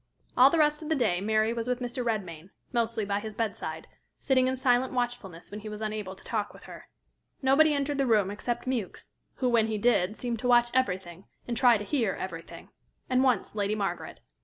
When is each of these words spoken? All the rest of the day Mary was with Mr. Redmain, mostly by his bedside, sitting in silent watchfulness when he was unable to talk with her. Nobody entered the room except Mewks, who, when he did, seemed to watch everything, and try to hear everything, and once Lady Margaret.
All 0.35 0.49
the 0.49 0.57
rest 0.57 0.81
of 0.81 0.89
the 0.89 0.95
day 0.95 1.21
Mary 1.21 1.53
was 1.53 1.67
with 1.67 1.79
Mr. 1.79 2.03
Redmain, 2.03 2.49
mostly 2.73 3.05
by 3.05 3.19
his 3.19 3.35
bedside, 3.35 3.87
sitting 4.17 4.47
in 4.47 4.57
silent 4.57 4.93
watchfulness 4.93 5.51
when 5.51 5.59
he 5.59 5.69
was 5.69 5.79
unable 5.79 6.15
to 6.15 6.23
talk 6.23 6.53
with 6.55 6.63
her. 6.63 6.89
Nobody 7.43 7.75
entered 7.75 7.99
the 7.99 8.07
room 8.07 8.31
except 8.31 8.65
Mewks, 8.65 9.11
who, 9.35 9.47
when 9.47 9.67
he 9.67 9.77
did, 9.77 10.17
seemed 10.17 10.39
to 10.39 10.47
watch 10.47 10.71
everything, 10.73 11.25
and 11.47 11.55
try 11.55 11.77
to 11.77 11.83
hear 11.85 12.13
everything, 12.13 12.69
and 13.11 13.23
once 13.23 13.53
Lady 13.53 13.75
Margaret. 13.75 14.21